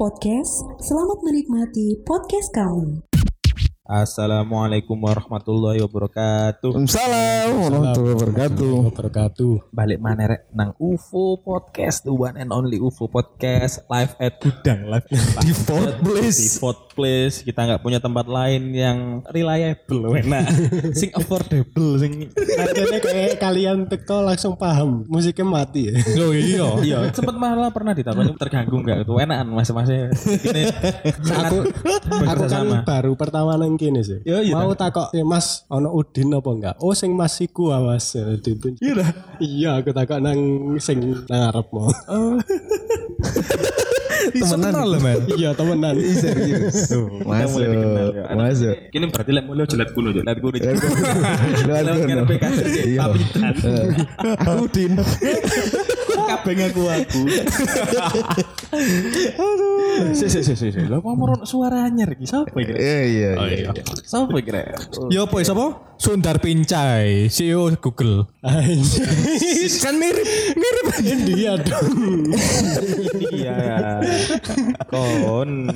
[0.00, 3.09] Podcast, selamat menikmati podcast kami.
[3.90, 6.70] Assalamualaikum warahmatullahi wabarakatuh.
[6.70, 8.74] Waalaikumsalam warahmatullahi wabarakatuh.
[8.86, 9.52] wabarakatuh.
[9.74, 14.86] Balik mana rek nang UFO podcast, the one and only UFO podcast live at Gudang
[14.86, 15.18] live Di
[15.66, 16.62] Fort Di Bliss.
[16.62, 20.46] Fort Place kita nggak punya tempat lain yang reliable, enak,
[21.00, 25.98] sing affordable, sing Harganya kayak kalian teko langsung paham musiknya mati ya.
[26.22, 26.66] Oh iya.
[26.78, 30.14] Iya, sempat malah pernah ditakoni terganggu enggak itu enakan mas-masnya.
[30.14, 30.62] Ini
[31.26, 31.58] aku
[32.22, 34.20] aku kan baru pertama nang kene sih.
[34.28, 34.52] Iya, iya.
[34.52, 36.76] Mau takok eh, Mas ono Udin apa enggak?
[36.84, 38.12] Oh sing Mas iku ah, Mas.
[38.12, 38.76] Ditunjuk.
[38.84, 39.08] Iya
[39.40, 40.36] Iya aku takok nang
[40.76, 41.00] sing
[41.32, 41.88] nang arep mau.
[44.20, 45.16] Temenan loh men.
[45.32, 45.96] iya temenan.
[45.96, 46.92] Serius.
[47.24, 47.64] Masuk.
[48.36, 48.76] Masuk.
[48.92, 50.60] Kini berarti lek mulai jelat kuno, jelat kuno.
[50.60, 51.92] Kono.
[52.04, 53.08] ngarepe kasir, Iya.
[53.16, 55.00] Eh, Aku Din.
[56.28, 57.20] Kabeh ngaku aku.
[60.16, 60.68] Si si si si.
[60.72, 60.80] si.
[60.88, 62.72] Lah kok meron suaranya iki sapa iki?
[62.74, 63.70] Iya iya iya.
[64.04, 64.50] Sapa iki?
[64.50, 64.66] Rek?
[65.12, 65.90] Ya apa sapa?
[66.00, 68.24] Sundar Pincai, CEO Google.
[69.84, 70.24] kan mirip
[70.56, 70.86] mirip
[71.28, 72.24] dia dong.
[73.20, 74.00] Iya.
[74.88, 75.68] Kon.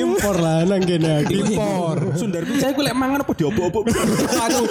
[0.00, 1.44] Impor lah nang kene aku.
[1.44, 1.98] Impor.
[2.16, 3.84] Sundar Pincai ku lek mangan apa diobok-obok.
[4.48, 4.64] Aduh.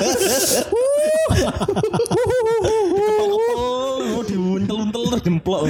[5.15, 5.63] Terus demplok.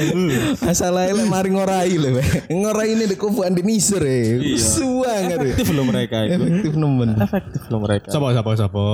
[0.58, 2.24] Masalahnya lek mari ngorai we.
[2.50, 4.42] Ngorai ini di kubu Andi Nisur ya.
[4.58, 5.38] Suang ada.
[5.46, 6.42] Efektif loh mereka itu.
[6.42, 7.10] Efektif nemen.
[7.22, 8.10] Efektif loh mereka.
[8.10, 8.86] Sapa sapa sapa?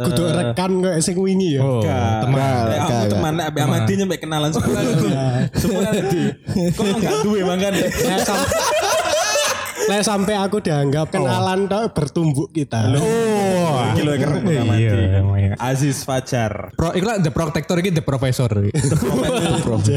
[0.00, 1.60] Kudu rekan kok sing wingi ya.
[1.60, 2.64] Oh, teman.
[2.80, 4.80] Aku teman nek ambek Amadi nyampe kenalan semua.
[5.52, 6.22] Semua di.
[6.72, 7.72] Kok enggak duwe mangan.
[9.90, 12.94] Nah, sampai aku dianggap kenalan tok bertumbuk kita.
[12.94, 15.58] Oh, Kilo keren iya, iya.
[15.58, 16.70] Aziz Fajar.
[16.78, 18.46] Pro, iku lah the protector iki the professor.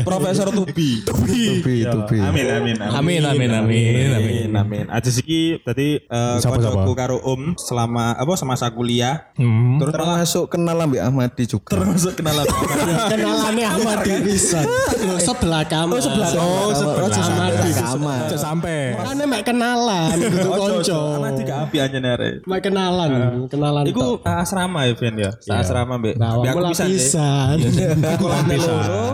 [0.01, 1.05] Profesor Tubi.
[1.05, 2.17] Tupi, tupi.
[2.17, 4.09] Amin amin Amin amin amin amin.
[4.17, 4.85] Amin amin.
[4.89, 6.57] Aziz iki Siapa, siapa?
[6.57, 9.29] koncoku karo Om selama apa semasa kuliah.
[9.37, 9.77] Hmm.
[9.77, 11.69] Terus Termasuk kenal ambek Ahmadi juga.
[11.69, 12.49] termasuk kenalan.
[13.13, 14.65] Kenalannya Ahmad bisa.
[15.05, 15.93] Loh, sebelah kamar.
[15.93, 17.51] Oh, sebelah Oh, sebelah kamar.
[17.61, 18.21] kamar.
[18.33, 18.97] Sampai.
[18.97, 19.41] Karena mek
[19.83, 20.99] kenalan kudu konco.
[21.19, 22.29] Amadi gak api aja nare.
[22.47, 23.11] Mek kenalan,
[23.51, 25.31] kenalan Iku asrama ya Vin ya.
[25.39, 26.15] Sa asrama mbek.
[26.15, 26.67] Nah, mbek aku deh.
[26.71, 27.57] lapisan.
[28.13, 29.05] Aku lantai loro.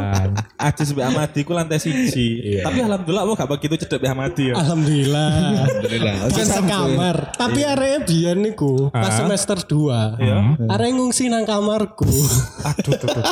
[0.59, 2.62] Aziz mbek Amadi ku lantai siji.
[2.62, 4.56] Tapi alhamdulillah aku gak begitu cedek mbek Amadi ya.
[4.59, 5.30] Alhamdulillah.
[5.66, 6.13] Alhamdulillah.
[6.30, 7.18] Kan sekamar.
[7.36, 10.69] Tapi arek biyen niku pas semester 2.
[10.69, 12.09] Arek ngungsi nang kamarku.
[12.66, 13.24] Aduh tuh tuh.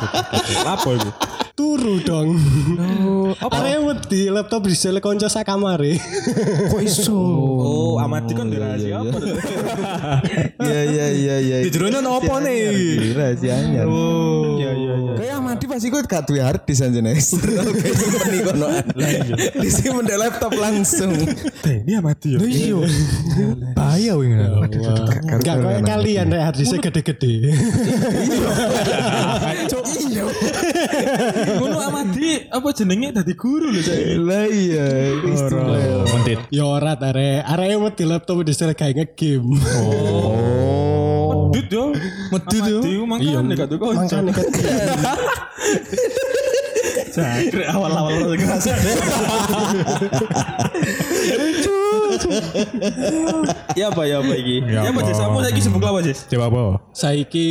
[0.66, 1.12] Apa itu?
[1.58, 2.38] Turu dong.
[3.50, 5.98] Arek wedi laptop disele konco sak kamare.
[6.70, 7.18] Kok iso?
[7.18, 9.18] Oh, Amadi kan dirahasia apa?
[9.18, 9.34] tuh?
[10.68, 11.58] Iya iya iya iya.
[11.66, 13.14] Di jeronya nopo nih?
[13.18, 13.90] Rahasianya.
[13.90, 14.62] Oh.
[14.62, 15.12] Iya iya iya.
[15.18, 17.18] Kayak Ahmadi pasti kok gak duwe hard disk anjene.
[17.18, 18.86] Kayak company konoan.
[19.58, 21.10] Di sini mendek laptop langsung.
[21.66, 22.40] Ini Amadi ya.
[22.46, 22.78] Iya.
[23.74, 24.38] Bahaya wing.
[24.38, 27.34] Enggak kayak kalian rek harddisknya gede-gede.
[30.06, 30.26] Iya.
[31.48, 34.20] Ngono Amadi apa jenenge dadi guru lho saya.
[34.20, 35.16] Lah iya.
[36.12, 36.44] Mentit.
[36.52, 37.48] Ya ora ta rek.
[37.48, 39.56] Arek wedi laptop disele kayak nge-game.
[39.80, 41.48] Oh.
[41.48, 41.96] Medit yo.
[42.32, 42.80] Medit yo.
[42.84, 44.04] Iya, makane gak tuh konco.
[44.04, 44.46] Makane kan
[47.18, 48.78] Jangkrik awal-awal ngerasa.
[53.78, 54.64] Ya apa ya apa iki?
[54.66, 55.02] Ya Ya apa?
[55.06, 56.26] Kamu saiki sibuk apa Jis?
[56.30, 56.62] Coba apa?
[56.94, 57.50] saiki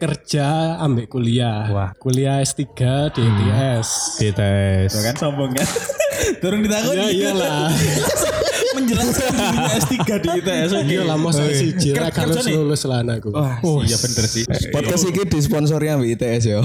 [0.00, 1.68] kerja ambek kuliah.
[1.70, 1.90] Wah.
[2.00, 2.64] Kuliah S3
[3.12, 3.88] di ITS.
[4.20, 4.92] Dites.
[4.94, 5.68] Tuh kan sombong kan?
[6.42, 6.96] Turun ditakoni.
[6.96, 7.68] Ya iyalah.
[8.76, 10.70] Menjelaskan dirinya S3 di ITS.
[10.76, 10.84] Oke.
[10.86, 12.54] Iya lah masa siji Ker- rek harus nih?
[12.54, 13.32] lulus lah anakku.
[13.32, 14.44] Wah, iya bener sih.
[14.68, 16.60] Podcast ini disponsori ambek ITS ya.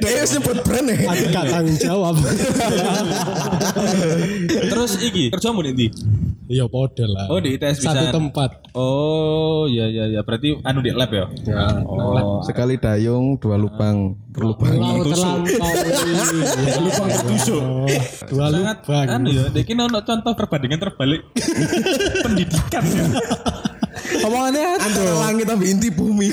[0.00, 0.96] Dia nyebut brand ya.
[1.10, 2.14] Aku gak tanggung jawab.
[4.70, 5.90] Terus iki kerjamu nanti?
[6.44, 7.32] Iya podo lah.
[7.32, 7.96] Oh di ITS bisa.
[7.96, 8.50] Satu tempat.
[8.76, 11.24] Oh iya iya iya berarti anu di lab ya?
[11.40, 11.80] Ya.
[11.88, 12.44] Oh.
[12.44, 14.12] Sekali dayung, dua lubang.
[14.28, 14.76] Berlubang.
[14.76, 15.56] Laut terlampaui.
[16.84, 17.62] Lubang tertusuk.
[18.28, 19.06] Dua lubang.
[19.08, 21.24] anu ya, iki ono contoh perbandingan terbalik
[22.24, 23.04] pendidikan ya.
[24.04, 26.28] Omongannya Antara langit sampai inti bumi.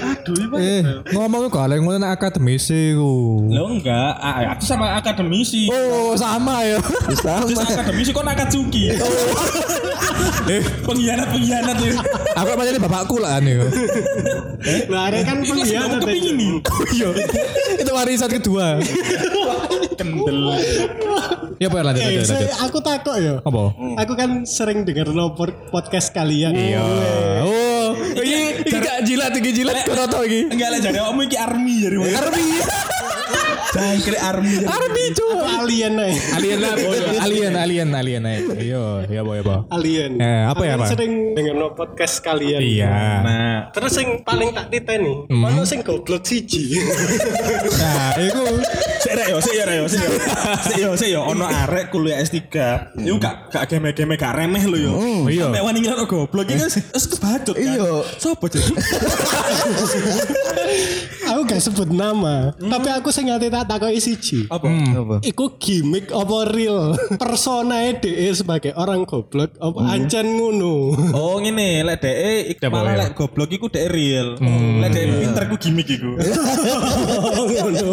[0.00, 0.80] Aduh, Eh,
[1.10, 3.46] ngomong kok ada ngono nek akademisi ku.
[3.48, 5.66] Lo enggak, ah, aku sama akademisi.
[5.68, 6.78] Oh, sama ya.
[6.80, 7.80] Terus Sama.
[7.80, 8.82] akademisi kok Nakatsuki.
[10.52, 11.92] eh, pengkhianat-pengkhianat ya.
[12.36, 13.56] Aku macam bapakku lah nih.
[14.88, 16.00] Nah, ada kan pengkhianat.
[16.04, 16.60] nih.
[16.94, 17.08] Iya.
[17.80, 18.78] Itu warisan kedua.
[19.96, 20.38] Kendel.
[21.60, 22.56] Ya apa lanjut Eh, lanjut lanjut.
[22.64, 23.34] aku takut ya.
[23.40, 23.62] Apa?
[24.00, 26.52] Aku kan sering denger lo pod- podcast kalian.
[26.52, 26.84] Iya.
[27.40, 30.52] Oh, iki iki gak jilat iki jilat kok tau iki.
[30.52, 31.96] Enggak lah jadi kamu iki army jadi.
[32.20, 32.99] Army.
[33.70, 34.66] Jangkrik army.
[34.66, 35.30] Army cuk.
[35.62, 36.14] Alien nih.
[36.34, 36.74] Alien lah,
[37.22, 39.62] alien, alien, alien, ayo, ayo, ya boy, apa?
[39.70, 40.18] Alien.
[40.18, 40.88] Eh, apa ya, kan Pak?
[40.98, 42.58] Sering denger no podcast kalian.
[42.58, 42.90] Iya.
[43.22, 46.66] Nah, Terus yang paling tak titeni, mana sing goblok siji.
[47.80, 48.42] Nah, itu
[49.00, 50.10] sik rek yo, sik yo, yo, sik yo.
[50.60, 52.40] Sik yo, sik yo ono arek kuliah S3.
[53.00, 54.92] Yo gak gak game-game gak remeh lho yo.
[55.30, 55.48] iya.
[55.48, 57.62] Sampai wani ngira goblok iki wis wis kebacut kan.
[57.62, 58.02] Iya.
[58.18, 58.46] Sopo?
[61.50, 64.46] gak sebut nama, tapi aku sing ngati tak takoki siji.
[64.46, 64.70] Apa?
[64.70, 65.16] Apa?
[65.20, 66.94] Iku gimmick apa real?
[67.22, 70.94] Persona DE sebagai orang goblok apa ancen ngono?
[71.10, 72.06] Oh ngene, lek
[72.46, 74.38] ik- Ya, malah lek goblok iku dhek real.
[74.78, 76.14] Lek dhek pinter ku gimmick iku.
[77.50, 77.90] ngono.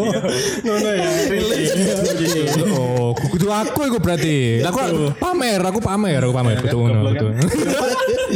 [0.62, 1.09] Ngono ya.
[2.69, 4.62] Oh, kudu aku iku berarti.
[4.62, 4.77] Aku
[5.15, 7.27] pamer, aku pamer, aku pamer kudu ngono kudu.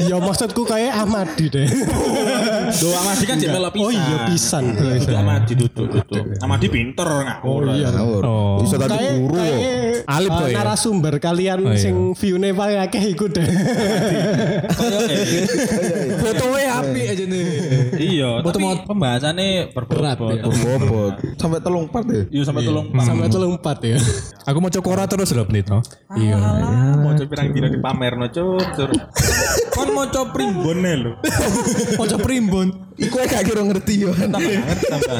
[0.01, 1.67] Ya maksudku kayak Ahmadi deh.
[2.73, 3.83] Doa Amadi kan jek melok pisan.
[3.83, 4.63] Oh iya pisan.
[5.11, 6.23] Itu Amadi tutup tutup.
[6.39, 7.67] Amadi pinter ngawur.
[7.67, 7.91] Oh iya.
[7.91, 8.23] Ngawur.
[8.23, 8.63] Oh.
[8.63, 9.59] Bisa tadi guru kayak
[10.07, 10.55] Alip eh, kok ya?
[10.63, 11.83] narasumber kalian Oh, iya.
[11.83, 13.43] sing view-ne paling akeh iku deh.
[16.15, 17.45] Fotonya api aja nih.
[18.01, 20.33] Iya, Foto tapi mau- pembahasannya Berat, berbobot.
[20.33, 20.43] ya.
[20.43, 21.13] Bobot.
[21.37, 22.23] Sampai telung part ya.
[22.27, 23.97] Iya sampai tolong Sampai telung empat ya.
[24.49, 25.79] Aku mau cokora terus loh menit no.
[26.17, 26.37] Iya.
[26.97, 28.89] Mau coba pirang dipamerno cur cur.
[29.71, 31.11] Kon mau coba primbone lho.
[31.95, 32.67] Mau coba primbon.
[32.97, 34.11] Iku gak kira ngerti yo.
[34.13, 35.15] Tambah ngerti tambah.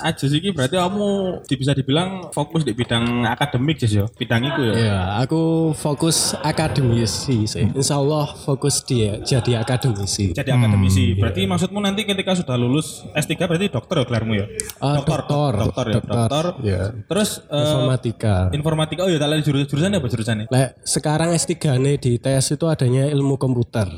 [0.00, 1.08] Ajus iki berarti kamu
[1.46, 4.04] bisa dibilang fokus di bidang akademik Jess ya.
[4.12, 4.74] Bidang itu ya.
[4.76, 7.64] Iya, aku fokus akademisi sih.
[7.72, 10.36] Insya Allah fokus dia jadi akademisi.
[10.36, 11.16] Jadi akademisi.
[11.16, 14.46] Berarti maksudmu nanti ketika sudah lulus S3 berarti dokter ya gelarmu ya?
[14.78, 15.52] Ah, dokter, doktor.
[15.56, 16.44] dokter ya, Dokter, dokter.
[16.62, 16.82] iya.
[17.08, 18.36] Terus eh, Informatika.
[18.52, 19.00] informatika.
[19.06, 20.44] Oh iya, tak jurusan jurusannya apa jurusannya?
[20.48, 23.88] Lek sekarang S3 nih di TS itu adanya ilmu komputer.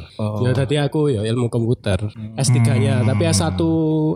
[0.43, 1.99] Ya tadi aku ya ilmu komputer.
[2.39, 3.59] S3-nya, tapi S1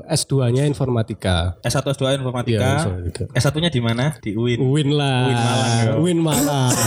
[0.06, 1.56] S2-nya informatika.
[1.72, 2.68] S1 S2 informatika.
[2.78, 3.22] Informatika.
[3.32, 4.04] S1-nya di mana?
[4.18, 4.58] Di UIN.
[4.62, 5.24] Win lah.
[5.24, 5.92] Win Malang, ya.
[5.96, 6.70] Win Malang.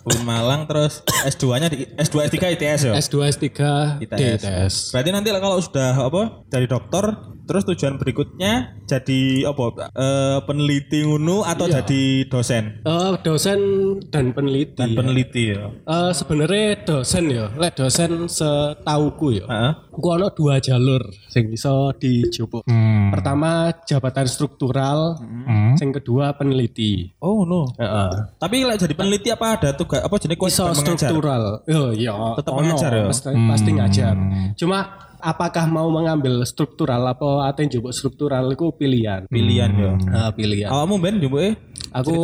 [0.00, 2.92] UIN Malang terus S2-nya di S2 S3 ITS ya.
[2.96, 3.44] S2 S3
[4.00, 4.40] di ITS.
[4.40, 4.74] ITS.
[4.90, 7.04] Berarti nanti kalau sudah apa dari dokter
[7.44, 8.52] terus tujuan berikutnya
[8.86, 11.82] jadi apa eh, peneliti ngono atau Iya.
[11.82, 13.60] jadi dosen Eh, dosen
[14.08, 14.72] dan peneliti.
[14.72, 15.68] dan peneliti ya.
[15.68, 17.52] Eh, sebenarnya dosen ya.
[17.52, 19.44] Lek dosen setauku ya.
[19.46, 19.72] Heeh.
[20.00, 22.64] Gua ono dua jalur sing bisa dijupuk.
[22.64, 23.12] Hmm.
[23.12, 25.20] Pertama jabatan struktural,
[25.76, 27.12] yang kedua peneliti.
[27.20, 27.68] Oh no.
[27.76, 28.10] Heeh.
[28.40, 30.72] Tapi lah jadi peneliti apa ada tugas apa jenis mengajar?
[30.74, 31.42] struktural.
[31.68, 33.04] Oh iya, Tetap ono, mengajar ya?
[33.12, 34.14] Pasti, pasti ngajar.
[34.56, 34.78] Cuma
[35.20, 39.28] apakah mau mengambil struktural apa atau yang jupuk struktural itu pilihan.
[39.28, 39.92] Pilihan ya.
[40.00, 40.68] Nah, pilihan.
[40.72, 41.54] Awakmu ben jumbuke
[41.90, 42.18] Aku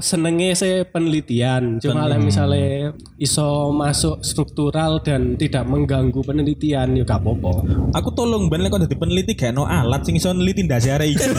[0.00, 1.76] senengnya sih penelitian.
[1.76, 7.68] Cuma lah misalnya iso masuk struktural dan tidak mengganggu penelitian ya gak apa-apa.
[8.00, 11.28] Aku tolong ben lek kok dadi peneliti gak no alat sing iso neliti ndasare iki.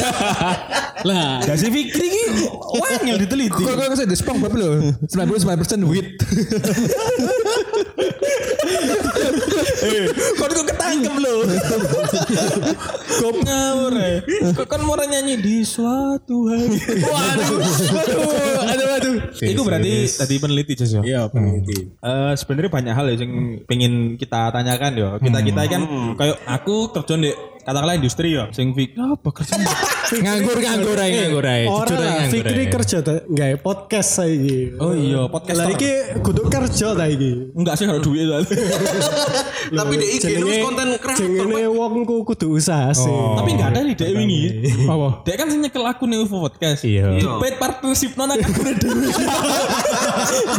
[1.02, 2.46] Lah, Dasi Fikri iki
[2.78, 3.58] wangel diteliti.
[3.58, 4.74] Kok kok saya di SpongeBob loh.
[5.10, 5.82] 99%
[9.82, 10.10] wheat.
[10.40, 11.36] Kok kok ketangkep lho.
[13.22, 14.18] Kok ngawur ya.
[14.54, 16.78] Kok kan mau nyanyi di suatu hari.
[17.12, 17.58] Waduh,
[17.92, 19.16] waduh, aduh, aduh.
[19.42, 21.02] Itu berarti tadi peneliti Jas ya.
[21.04, 21.98] iya peneliti.
[22.00, 23.34] Eh sebenarnya banyak hal ya yang
[23.66, 25.10] pengen kita tanyakan ya.
[25.20, 25.82] Kita kita kan
[26.16, 27.32] kayak aku kerja di
[27.62, 28.50] katakanlah industri ya.
[28.50, 29.54] Sing fik apa kerja?
[30.12, 31.64] Nganggur, nganggur aja, nganggur aja.
[31.64, 36.42] Jujur Orang nganggur Fikri kerja ta- nggak podcast saya Oh iya, podcast Lah iki kudu
[36.46, 37.32] kerja ta iki.
[37.56, 38.28] Enggak sih kalau duit.
[39.80, 41.24] Tapi di IG nulis konten kreator.
[41.24, 43.08] jenenge wong ku kudu usaha sih.
[43.08, 44.42] Tapi enggak ada nih dek wingi.
[44.84, 45.08] Apa?
[45.24, 46.84] Dek kan sing nyekel aku nih UFO podcast.
[46.84, 47.08] Iya.
[47.40, 49.08] Paid partnership nona kan gue dewe.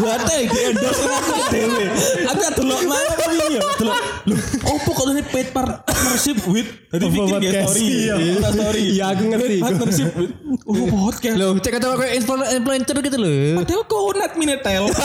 [0.00, 1.84] Gua teh di endorse sama aku dewe.
[2.24, 3.62] Aku gak delok mana wingi ya.
[3.76, 3.96] Delok.
[4.22, 4.38] Loh,
[4.70, 7.84] opo kok ini paid partnership with Tadi dia podcast, story.
[7.88, 8.14] iya.
[8.44, 8.84] Story.
[8.92, 9.56] Iya, aku ngerti.
[9.58, 10.32] Partnership with
[10.62, 11.36] UFO podcast.
[11.40, 13.64] Loh, cek atau kayak influ- influencer gitu loh.
[13.64, 14.84] Padahal kok net minetel.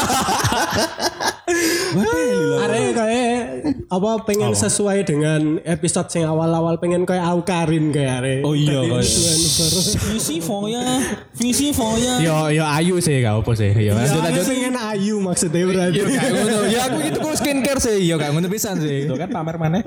[2.58, 3.40] Are kayak
[3.88, 8.36] apa pengen sesuai dengan episode yang awal-awal pengen kayak Aukarin kayak are.
[8.44, 9.08] Oh iya, kayak-.
[10.10, 10.84] Visi foya,
[11.34, 12.20] visi foya.
[12.20, 13.72] Yo, yo ayu sih gak apa sih.
[13.72, 14.46] Yo, Ya, lanjut aku lanjut.
[14.46, 16.00] pengen ayu maksudnya berarti.
[16.68, 17.98] Ya aku itu kok skincare sih.
[18.04, 19.08] Yo, gak ngono pisan sih.
[19.08, 19.80] Itu kan pamer mana?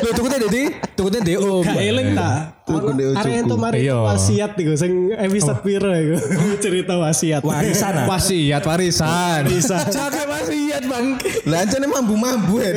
[0.00, 0.62] Loh, tuku teh Dedi.
[0.94, 1.66] Tuku teh DO.
[1.66, 2.54] Gak eling ta.
[2.68, 3.96] Arek itu mari Iya.
[4.04, 6.20] wasiat iku sing episode piro iku.
[6.64, 7.40] Cerita wasiat.
[7.40, 8.06] Warisan ah.
[8.06, 9.40] Wasiat warisan.
[9.48, 9.88] Warisan.
[9.88, 11.16] Jaga wasiat, Bang.
[11.48, 12.76] Lah ancane mambu-mambu ya.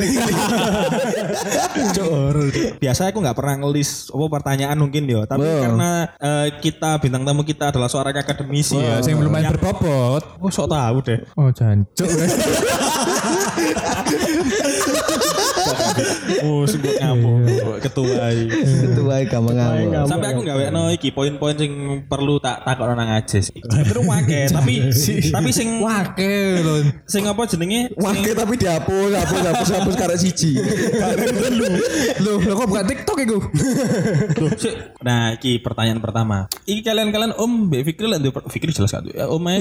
[2.82, 7.44] Biasa aku nggak pernah ngelis apa pertanyaan mungkin yo, tapi karena eh, kita bintang tamu
[7.44, 9.04] kita adalah seorang akademisi ya.
[9.04, 10.24] Saya belum main berbobot.
[10.40, 11.20] Oh, sok tahu deh.
[11.36, 12.08] Oh, jancuk.
[16.42, 17.71] Oh, sungguh ngapuk.
[17.82, 18.46] Ketua iki.
[18.86, 20.06] Ketua gampang ngawur.
[20.06, 21.72] Sampai aku gawe no iki poin-poin sing
[22.06, 23.50] perlu tak takok nang Ajes.
[23.52, 24.74] Terus wake, tapi
[25.28, 26.74] tapi sing Wake lho.
[27.08, 27.90] sing apa jenenge?
[27.98, 30.54] Wake tapi dihapus, hapus, hapus, hapus karena siji.
[32.22, 33.38] Loh, lo kok buka TikTok iku?
[35.02, 36.46] Nah, iki pertanyaan pertama.
[36.68, 39.02] Iki kalian-kalian Om Mbak Fikri per- Fikri jelas kan.
[39.08, 39.58] Ya, Om ae.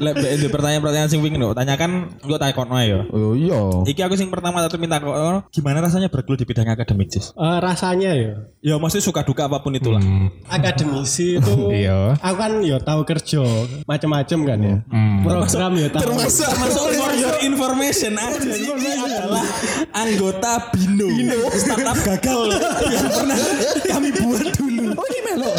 [0.00, 3.00] Lek Mbak pertanyaan-pertanyaan sing pingin lho, tanyakan engko takono ae yo.
[3.10, 3.60] Oh iya.
[3.90, 5.12] Iki aku sing pertama satu minta kok
[5.50, 6.93] gimana rasanya bergelut di bidang akademik,
[7.30, 10.00] Eh, rasanya ya Ya maksudnya suka duka apa pun itulah.
[10.48, 11.52] akademisi itu
[11.84, 12.16] Iya.
[12.16, 13.44] aku kan ya tahu kerja
[13.84, 14.76] macam-macam kan ya
[15.20, 19.44] program ya tahu Termasuk Masuk for your information aja ini adalah
[19.92, 21.08] anggota Bino,
[21.52, 22.40] startup gagal
[22.94, 23.38] yang pernah
[23.84, 24.84] kami buat dulu.
[24.94, 25.50] Oh ini Melo?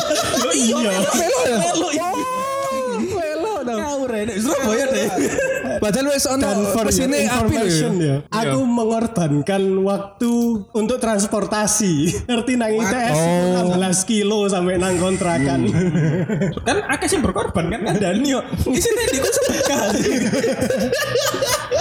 [0.41, 0.99] Oh iya Melo ya?
[1.61, 2.09] Melo ya?
[2.99, 3.79] Melo dong.
[4.07, 5.07] Ya, nek Surabaya deh.
[5.79, 7.55] Padahal wis ono ke sini api
[7.99, 8.15] ya.
[8.31, 10.33] Aku mengorbankan waktu
[10.71, 12.09] untuk transportasi.
[12.29, 13.19] Ngerti nang ITS
[13.75, 15.67] 16 kilo sampai nang kontrakan.
[16.63, 17.95] Kan akeh sing berkorban kan kan?
[17.99, 18.41] Dani yo.
[18.69, 19.83] Isine iku sedekah.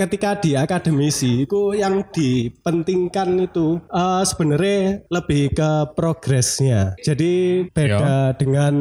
[0.00, 6.96] ketika di akademisi itu yang dipentingkan itu eh, sebenarnya lebih ke progresnya.
[7.04, 8.74] Jadi beda dengan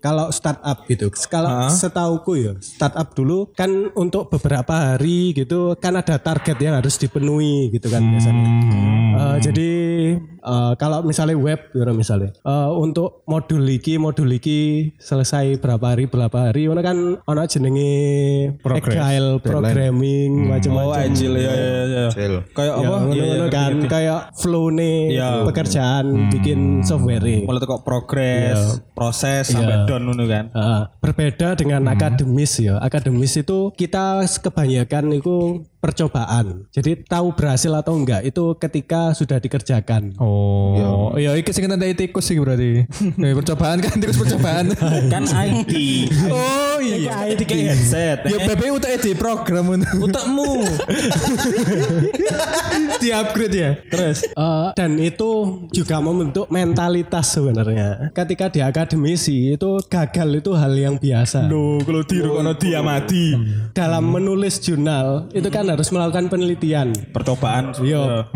[0.00, 1.12] kalau startup gitu.
[1.28, 6.96] Kalau setauku ya startup dulu kan untuk beberapa hari gitu kan ada target yang harus
[6.96, 8.46] dipenuhi gitu kan biasanya.
[9.16, 9.70] Eh, jadi
[10.24, 16.08] eh, kalau misalnya web gitu misalnya eh, untuk modul iki modul iki selesai berapa hari
[16.08, 17.92] berapa hari ono kan ono jenenge
[18.64, 22.04] agile programming Oh macam-macam agil ya ya ya.
[22.08, 22.34] Agil.
[22.54, 22.86] Kayak Ya, apa?
[22.86, 23.88] Iya, ngono-ngono iya, kan iya.
[23.88, 25.28] kayak flow nih Iya.
[25.44, 28.58] pekerjaan bikin software Mulai kok progres,
[28.94, 30.44] proses sampai down ngono kan.
[30.52, 32.78] Ah, berbeda dengan akademis ya.
[32.78, 36.66] Akademis itu kita kebanyakan itu percobaan.
[36.74, 40.18] Jadi tahu berhasil atau enggak itu ketika sudah dikerjakan.
[40.18, 42.82] Oh, iya iki sing tandai tikus sih berarti.
[43.22, 44.74] Eh, percobaan kan tikus percobaan.
[45.12, 45.74] Kan IT.
[46.28, 47.30] oh iya.
[47.30, 48.18] IT kayak headset.
[48.26, 49.70] Ya BB untuk edit program
[50.36, 50.52] Utakmu.
[53.02, 53.70] di upgrade ya.
[53.88, 58.12] Terus Eh, dan itu juga membentuk mentalitas sebenarnya.
[58.12, 61.48] Ketika di akademisi itu gagal itu hal yang biasa.
[61.48, 63.32] Duh, kalau di kono dia mati.
[63.72, 66.92] Dalam menulis jurnal itu kan harus melakukan penelitian.
[67.16, 67.72] Percobaan.
[67.80, 68.28] Yo.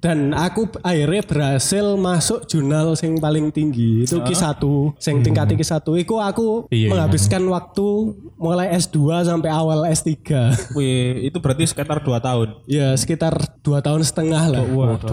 [0.00, 4.56] Dan aku akhirnya berhasil masuk jurnal yang paling tinggi itu Q1,
[4.96, 6.88] yang tingkat Q1 itu aku Iya, iya.
[6.88, 7.86] menghabiskan waktu
[8.34, 10.08] mulai S2 sampai awal S3.
[10.76, 12.48] Wih, itu berarti sekitar 2 tahun.
[12.64, 14.64] ya sekitar dua tahun setengah lah.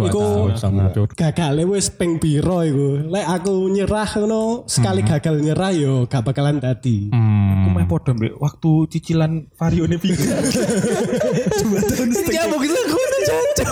[0.08, 3.12] Iku sama gagalnya wis ping piro iku.
[3.12, 7.12] Lek aku nyerah ngono sekali gagal nyerah yo gak bakalan tadi.
[7.12, 10.00] Aku main podo mbek waktu cicilan Vario ne
[11.58, 12.32] Dua tahun setengah.
[12.32, 13.72] Ya mungkin aku udah cocok.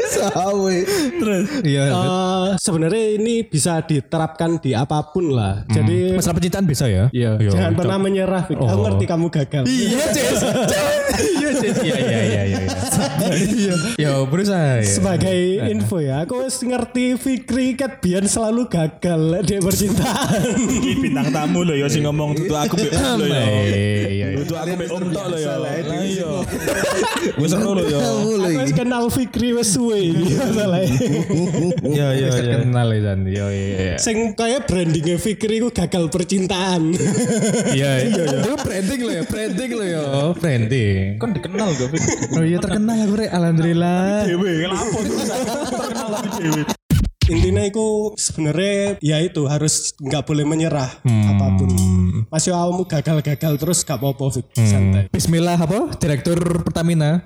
[0.11, 0.77] Sawe.
[1.17, 1.45] Terus.
[1.63, 1.83] Iya.
[1.87, 5.63] Eh, sebenarnya ini bisa diterapkan di apa pun lah.
[5.71, 7.07] Jadi Masalah percintaan bisa ya?
[7.15, 8.43] Iya, jangan pernah menyerah.
[8.45, 8.57] Fik.
[8.59, 9.63] Aku ngerti kamu gagal.
[9.67, 10.41] Iya, Cis.
[11.11, 11.77] Iya, Cis.
[11.83, 12.59] Iya, iya, iya, iya.
[13.31, 13.73] Iya.
[13.99, 14.87] Ya, berusaha ya.
[14.87, 15.39] Sebagai
[15.69, 20.41] info ya, aku ngerti Fikri kat biyen selalu gagal di percintaan.
[20.57, 23.43] Iki bintang tamu loh ya sing ngomong tutu aku mbek Om lo ya.
[23.45, 24.25] Iya, iya.
[24.41, 25.53] Tutu aku mbek Om tok lo ya.
[25.61, 26.29] Lah iya.
[27.37, 27.99] Wis seru lo ya.
[28.01, 28.29] aku
[28.61, 30.00] wis kenal Fikri wis suwe.
[30.01, 30.47] Iya
[32.17, 32.57] iya iya.
[32.65, 33.19] kenal ya, San.
[33.27, 33.95] Iya, iya, iya.
[34.01, 36.97] Sing kayak brandingnya Fikri ku gagal percintaan.
[37.71, 38.23] Iya, iya.
[38.41, 40.01] Itu branding lo ya, branding lo ya.
[40.01, 41.21] Oh, branding.
[41.21, 42.01] Kan dikenal Fik?
[42.37, 44.25] Oh iya terkenal aku rek, alhamdulillah.
[44.25, 46.80] Dewe lapo terkenal lagi dewe.
[47.31, 51.69] Intinya itu sebenarnya ya itu harus nggak boleh menyerah apa pun.
[52.27, 54.55] Masih awalmu gagal-gagal terus gak apa-apa Fik.
[54.55, 55.11] Santai.
[55.11, 55.91] Bismillah apa?
[55.99, 57.23] Direktur Pertamina.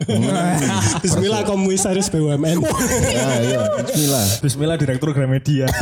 [1.05, 2.57] Bismillah komisaris BUMN.
[3.15, 3.61] Ya, iya.
[3.79, 4.25] Bismillah.
[4.43, 5.67] Bismillah Direktur Gramedia.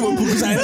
[0.00, 0.58] Buku saya.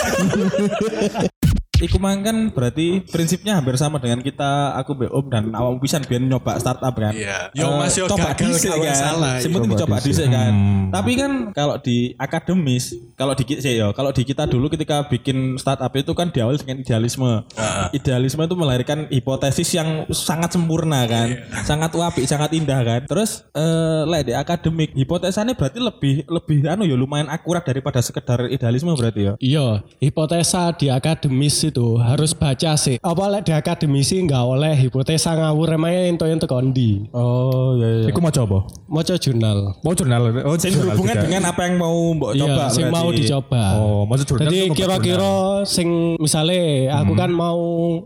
[1.77, 6.01] Iku mang kan berarti prinsipnya hampir sama dengan kita aku Mbak Om dan awam pisan
[6.09, 7.13] biar nyoba startup kan.
[7.13, 7.53] Iya.
[7.53, 9.15] Eh, Yo, Mas, yo coba gagal, dhisik gak kan.
[9.45, 10.29] penting Coba dicoba dhisik.
[10.33, 10.53] kan.
[10.89, 15.61] Tapi kan kalau di akademis, kalau di sih yo, kalau di kita dulu ketika bikin
[15.61, 17.45] startup itu kan diawali dengan idealisme.
[17.93, 21.45] Idealisme itu melahirkan hipotesis yang sangat sempurna kan.
[21.69, 23.01] Sangat wapi, sangat indah kan.
[23.05, 28.49] Terus eh lek di akademik, hipotesanya berarti lebih lebih anu ya lumayan akurat daripada sekedar
[28.49, 29.35] idealisme berarti ya.
[29.37, 29.67] Iya,
[30.01, 32.97] hipotesa di akademis itu harus baca sih.
[33.03, 37.07] Apa lek di akademisi nggak oleh hipotesa ngawur emangnya ento ento kondi.
[37.11, 38.07] Oh iya iya.
[38.11, 38.67] Iku mau coba.
[38.87, 39.59] Moco jurnal.
[39.83, 40.23] Mau jurnal.
[40.47, 41.25] Oh, Sing jurnal berhubungan juga.
[41.27, 43.65] dengan apa yang mau mbok Iya, coba sing mau dicoba.
[43.77, 44.45] Oh, maksud jurnal.
[44.47, 45.33] Jadi kira-kira
[45.67, 45.89] sing
[46.23, 47.59] misalnya aku kan mau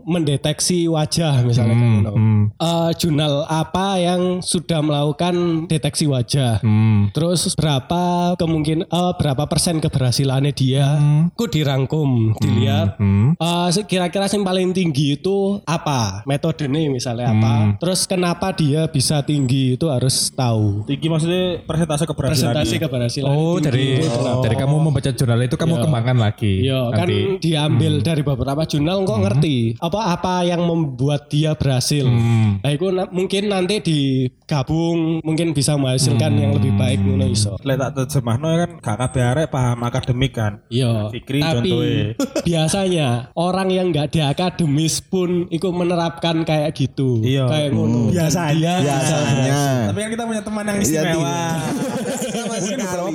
[0.05, 1.93] mendeteksi wajah misalnya kan.
[2.11, 2.41] Hmm.
[2.57, 6.59] Eh, jurnal apa yang sudah melakukan deteksi wajah.
[6.61, 7.13] Hmm.
[7.13, 10.87] Terus berapa kemungkin eh, berapa persen keberhasilannya dia?
[11.37, 12.97] Ku dirangkum, dilihat.
[12.97, 13.37] Hmm.
[13.37, 16.23] Eh, se- kira-kira yang paling tinggi itu apa?
[16.23, 17.53] Metodenya misalnya apa?
[17.53, 17.69] Hmm.
[17.77, 20.83] Terus kenapa dia bisa tinggi itu harus tahu.
[20.85, 22.51] Tinggi maksudnya persentase keberhasilan.
[22.51, 22.83] Presentasi dia.
[22.83, 23.27] keberhasilan.
[23.27, 24.41] Oh, tinggi dari itu kenapa?
[24.41, 26.53] dari kamu membaca jurnal itu kamu kembangkan lagi.
[26.61, 27.19] Iya kan nanti.
[27.21, 27.37] Hmm.
[27.39, 32.03] diambil dari beberapa jurnal kok ngerti apa apa yang membuat dia berhasil.
[32.03, 32.59] Hmm.
[32.59, 37.55] Nah itu na- mungkin nanti digabung mungkin bisa menghasilkan yang lebih baik ngono iso.
[37.61, 40.61] Lek tak terjemahno kan gak kabeh arek paham akademik kan.
[40.67, 41.09] Iya.
[41.09, 42.05] Fikri Tapi contohnya.
[42.47, 43.07] biasanya
[43.41, 47.25] orang yang nggak di akademis pun ikut menerapkan kayak gitu.
[47.25, 47.49] Iya.
[47.49, 48.13] Kayak ngono.
[48.13, 48.73] Biasanya.
[48.85, 49.61] Biasanya.
[49.89, 51.37] Tapi kan kita punya teman yang Iya, istimewa.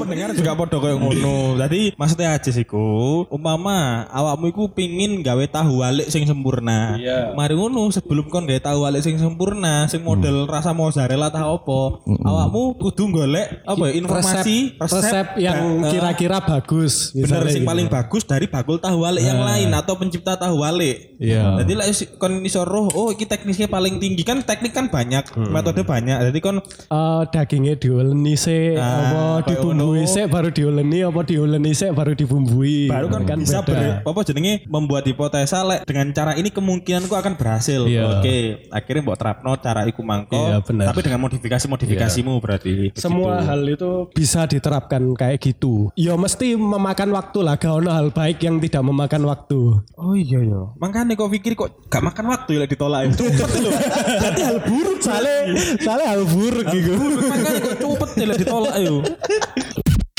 [0.07, 1.59] Pendengar juga podo kayak ngono.
[1.59, 6.95] Jadi maksudnya aja sih ku, umpama awakmu iku pingin gawe tahu walik sing sempurna.
[6.97, 7.35] Iya.
[7.35, 12.07] Mari ngono sebelum kon gawe tahu walik sing sempurna, sing model rasa mozzarella tah opo,
[12.07, 17.11] awakmu kudu golek apa ya, informasi resep, resep yang kira-kira bagus.
[17.17, 17.71] bener sing gitu.
[17.71, 21.19] paling bagus dari bakul tahu walik yang lain atau pencipta tahu walik.
[21.19, 21.59] Iya.
[21.65, 21.87] Jadi lah
[22.21, 26.31] kon iso roh, oh iki teknisnya paling tinggi kan teknik kan banyak, metode banyak.
[26.31, 29.61] Jadi kon Eh, dagingnya diuleni sih, Ah, apa kayak
[29.97, 32.89] dibumbui sih baru diuleni, apa diuleni sih baru dibumbui.
[32.93, 34.05] baru kan, bisa beda.
[34.05, 37.89] ber, apa jenenge membuat hipotesa lek dengan cara ini kemungkinanku akan berhasil.
[37.89, 38.21] Iya.
[38.21, 40.37] Oke, akhirnya mbok terapno cara iku mangko.
[40.37, 40.93] Iya, benar.
[40.93, 42.93] Tapi dengan modifikasi-modifikasimu berarti.
[42.97, 43.49] Semua Begitu.
[43.49, 45.89] hal itu bisa diterapkan kayak gitu.
[45.97, 49.81] Ya mesti memakan waktu lah, gak ono hal baik yang tidak memakan waktu.
[49.97, 50.63] Oh iya iya.
[50.77, 53.11] Makanya kok pikir kok gak makan waktu ya ditolak ya.
[53.17, 53.71] Cepet lho.
[54.21, 55.39] Berarti hal buruk Soalnya,
[55.79, 56.93] soalnya hal buruk gitu.
[57.31, 58.97] Makanya kok cepet ya ditolak yo.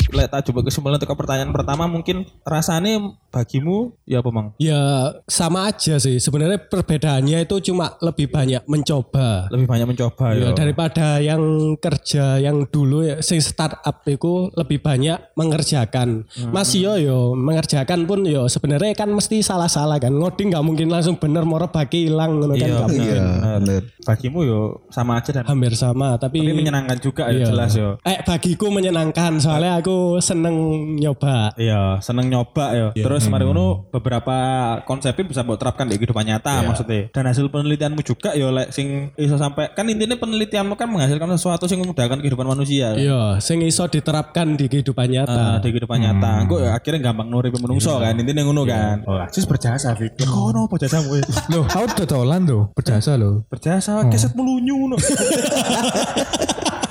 [0.08, 4.50] Tak coba kesimpulan untuk pertanyaan pertama mungkin rasanya bagimu ya apa mang?
[4.58, 4.82] Ya
[5.30, 6.18] sama aja sih.
[6.18, 9.46] Sebenarnya perbedaannya itu cuma lebih banyak mencoba.
[9.48, 10.52] Lebih banyak mencoba Ya, ya.
[10.52, 11.42] daripada yang
[11.78, 16.26] kerja yang dulu ya sing startup itu lebih banyak mengerjakan.
[16.50, 20.10] Mas yo yo mengerjakan pun yo sebenarnya kan mesti salah-salah kan.
[20.10, 22.82] Ngoding nggak mungkin langsung bener moro bagi hilang ngono kan Iya.
[22.90, 23.24] Iya,
[23.60, 23.82] bener.
[24.02, 27.46] Bagimu yo sama aja dan Hampir sama tapi, tapi menyenangkan juga ya Iya.
[27.46, 27.90] jelas yo.
[28.02, 30.56] Eh bagiku menyenangkan soalnya aku seneng
[30.96, 31.54] nyoba.
[31.54, 32.88] Iya, seneng nyoba ya.
[32.94, 34.36] Terus mari ngono beberapa
[34.82, 37.12] konsepnya bisa mbok terapkan di kehidupan nyata maksudnya.
[37.12, 41.64] Dan hasil penelitianmu juga ya lek sing iso sampai kan intinya penelitianmu kan menghasilkan sesuatu
[41.64, 42.96] sing memudahkan kehidupan manusia.
[42.96, 45.36] Iya, sing iso diterapkan di kehidupan nyata.
[45.36, 46.32] Ah, di kehidupan nyata.
[46.48, 48.16] Gue ya akhirnya gampang nuripi menungso kan.
[48.16, 49.04] Intinya ngono kan.
[49.30, 50.24] Sis berjasa, Fik.
[50.24, 51.18] Kono apa jasamu?
[51.18, 51.24] eh?
[51.52, 53.44] Loh, aku dodolan tuh, berjasa loh.
[53.52, 54.96] Berjasa, keset melunyu no.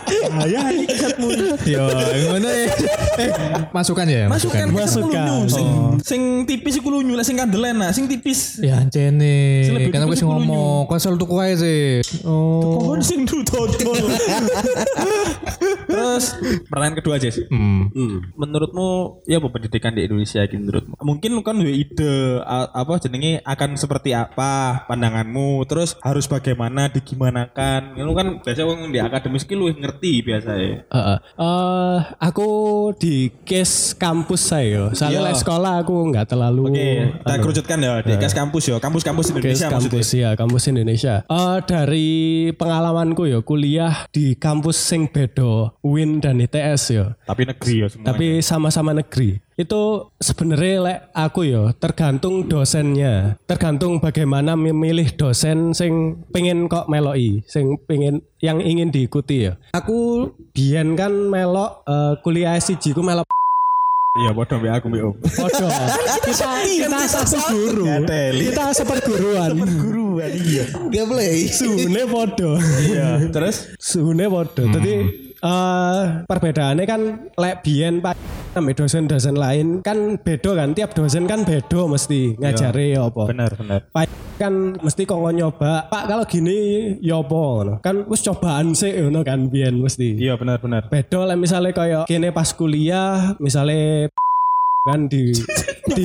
[0.08, 1.54] Ayah ini keset melunyu.
[1.68, 1.84] Yo,
[2.32, 2.66] ngono ya.
[3.18, 3.30] Eh,
[3.76, 4.72] masukan ya, Masukan, masukan.
[4.72, 5.24] Masukan.
[5.24, 5.52] melunyu.
[5.52, 5.68] Sing,
[6.04, 8.60] sing tipis iku lunyu, sing kandelen nah, sing tipis.
[8.64, 12.02] Ya ancene, kan aku sepuluh ngomong, konsol tuku aja sih.
[12.24, 12.80] Oh.
[12.80, 13.98] Pohon sing dudodol.
[16.18, 16.34] Terus
[16.66, 17.46] pertanyaan kedua aja sih.
[17.48, 17.94] Hmm.
[18.34, 20.98] Menurutmu ya apa pendidikan di Indonesia iki menurutmu?
[20.98, 27.94] Mungkin lu kan duwe ide apa jenenge akan seperti apa pandanganmu, terus harus bagaimana digimanakan.
[28.02, 30.76] Lu kan biasa wong di akademis ki luwih ngerti biasa ya.
[30.90, 31.18] Heeh.
[31.38, 32.50] Eh, aku
[32.98, 35.28] di case kampus saya, soalnya Iya.
[35.30, 36.74] lek sekolah aku nggak terlalu.
[36.74, 36.90] Oke,
[37.22, 39.90] kita kerucutkan ya di kas kampus ya, kampus-kampus Case Indonesia maksudnya.
[39.94, 41.14] kampus ya, kampus Indonesia.
[41.28, 42.10] Eh dari
[42.54, 47.06] pengalamanku ya, kuliah di kampus sing bedo, UIN dan ITS ya.
[47.28, 48.06] Tapi negeri ya semua.
[48.10, 49.40] Tapi sama-sama negeri.
[49.58, 53.42] Itu sebenarnya lek aku ya tergantung dosennya.
[53.50, 59.60] Tergantung bagaimana memilih dosen sing pengen kok meloi, sing pengen yang ingin diikuti ya.
[59.74, 63.28] Aku biyen kan melok eh, kuliah S1 ku melok
[64.18, 65.14] Iya, bodoh mbak aku Om.
[65.22, 65.68] Podo.
[66.26, 67.86] kita kita satu guru.
[68.34, 69.54] Kita seperguruan.
[69.62, 70.66] Guruan iya.
[70.74, 71.46] Gak boleh.
[71.54, 72.58] Suhune podo.
[72.82, 73.30] Iya.
[73.30, 74.66] Terus Suhune podo.
[74.74, 77.02] Jadi eh perbedaannya kan
[77.38, 78.18] lek biyen Pak
[78.58, 83.24] sampai dosen-dosen lain kan bedo kan tiap dosen kan bedo mesti ngajari ya apa.
[83.30, 83.80] benar benar.
[83.94, 84.10] Pak
[84.42, 85.86] kan mesti kok nyoba.
[85.94, 86.58] Pak kalau gini
[87.06, 87.74] ya apa ngono.
[87.86, 90.18] Kan wis cobaan sih ngono kan biyen mesti.
[90.18, 90.90] Iya benar benar.
[90.90, 94.10] Bedo lah misalnya kayak kene pas kuliah misalnya
[94.90, 95.38] kan di
[95.98, 96.04] di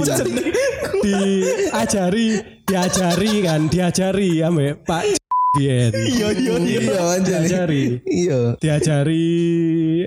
[1.03, 2.29] diajari
[2.69, 5.32] diajari kan diajari ambek Pak.
[5.53, 6.53] Iya iya iya
[7.13, 7.37] anjir.
[7.45, 7.85] Diajari.
[8.09, 8.57] Iya.
[8.57, 9.29] diajari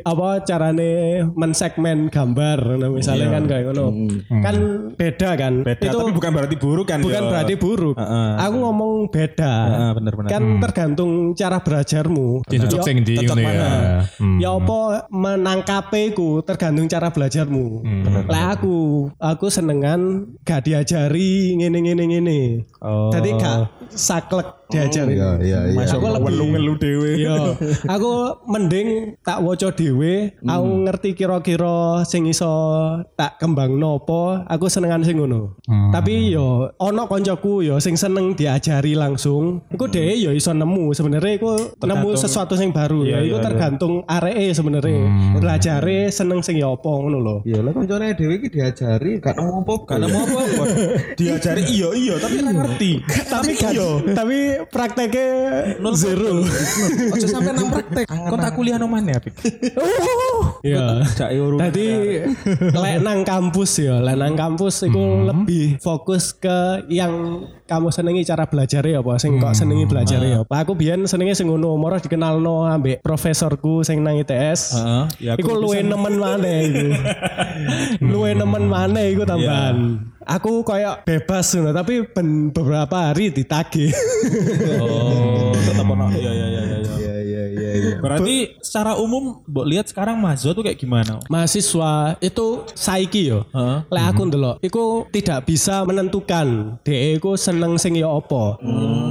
[0.01, 0.93] apa carane
[1.37, 3.85] mensegmen gambar nah, misalnya kan kayak ngono
[4.41, 4.55] kan
[4.97, 6.97] beda kan Beda itu tapi bukan berarti buruk kan.
[6.97, 7.29] bukan yo.
[7.29, 8.29] berarti buruk Heeh.
[8.41, 10.29] aku ngomong beda Heeh, bener-bener.
[10.33, 13.45] kan tergantung cara belajarmu Cocok Ya- sing di ngono ya.
[13.45, 13.69] mana?
[14.17, 14.37] Hmm.
[14.41, 14.79] Ya apa
[15.13, 17.85] menangkape ku tergantung cara belajarmu.
[18.25, 18.75] Lah aku
[19.13, 22.41] aku senengan gak diajari ngene ngene ngene.
[22.81, 23.13] Oh.
[23.13, 25.13] Jadi gak saklek diajari.
[25.15, 25.77] Iya iya iya.
[25.77, 27.11] Masuk Aku lebih- ngelu dhewe.
[27.15, 27.37] Iya,
[27.87, 28.11] aku
[28.45, 28.87] mending
[29.21, 32.51] tak waca dhewe, aku ngerti kira-kira sing iso
[33.15, 35.57] tak kembang nopo, aku senengan sing ngono.
[35.91, 41.33] Tapi yo ono koncoku yo sing seneng diajari langsung, iku dhewe yo iso nemu sebenarnya
[41.37, 43.05] iku nemu sesuatu sing baru.
[43.05, 45.01] Iya, ya iku iya, tergantung areke sebenarnya.
[45.39, 47.35] Belajare seneng sing ya apa ngono lho.
[47.43, 50.63] Iya lah koncone dhewe iki diajari gak nemu apa Karena mau apa?
[51.15, 52.91] Diajari iya iya tapi ngerti.
[53.25, 53.73] Tapi kan,
[54.15, 54.37] tapi
[54.71, 55.27] prakteknya
[55.95, 56.41] zero.
[57.11, 58.05] Ojo sampai nang praktek.
[58.07, 59.35] Kok tak kuliah nang mana Pik?
[60.65, 61.03] Iya.
[61.15, 61.59] Cak urut.
[61.61, 61.87] Tadi
[62.73, 68.45] lek nang kampus ya, lek nang kampus itu lebih fokus ke yang kamu senengi cara
[68.45, 70.65] belajar ya apa sing kok senengi belajar ya apa.
[70.65, 74.77] Aku biyen senengi sing ngono, moro dikenalno ambek profesorku sing nang ITS.
[74.77, 75.03] Heeh.
[75.19, 76.87] Ya Iku luwe nemen maneh iku.
[78.13, 80.14] luwe nemen maneh iku tambahan.
[80.25, 83.93] Aku kayak bebas ngono, tapi ben beberapa hari ditagih.
[84.81, 86.09] Oh, tetap ono.
[86.09, 86.77] Iya iya iya iya.
[86.81, 87.95] Iya iya iya iya.
[87.99, 91.19] Berarti secara umum mbok lihat sekarang Mazo tuh kayak gimana?
[91.27, 93.43] mahasiswa itu saiki yo.
[93.51, 93.77] Heeh.
[93.91, 98.55] Lek aku ndelok, iku tidak bisa menentukan dhek iku seneng sing ya apa.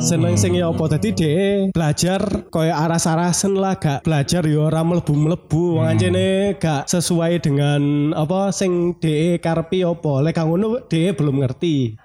[0.01, 0.97] Seneng sing ya apa.
[0.97, 5.83] Dadi dhek belajar koyo aras-arasen lah gak belajar yo ora mlebu-mlebu.
[5.83, 10.23] Wong anjene gak sesuai dengan apa sing dhek karepi apa.
[10.25, 11.99] Lek kang ngono dhek belum ngerti.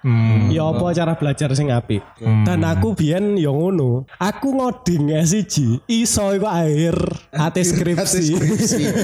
[0.50, 2.02] Ya apa cara belajar sing apik.
[2.20, 4.04] Dan aku biyen yo ngono.
[4.18, 6.94] Aku ngoding S1 iso iku akhir
[7.30, 8.34] ate skripsi.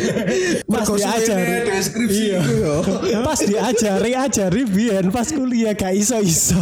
[0.73, 2.41] Pas diajari deskripsi Iya.
[2.43, 2.75] yo.
[3.23, 6.59] Pas diajari ajari biyen pas kuliah gak iso-iso.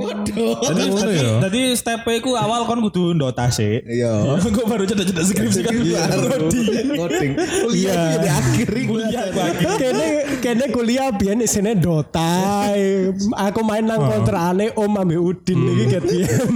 [0.00, 0.84] Jadi
[1.20, 1.32] ya?
[1.46, 3.80] jadi step ku awal kon kudu ndota sih.
[3.84, 4.36] Iya.
[4.56, 5.74] Kok baru cedak-cedak skripsi kan
[6.96, 7.32] Ngoding.
[7.36, 8.20] Kuliah Iya.
[8.20, 8.94] di akhir iku.
[9.78, 10.08] kene
[10.40, 12.70] kene kuliah biyen isine Dota.
[13.50, 16.50] Aku main nang kontrane Om ambek Udin iki ket biyen.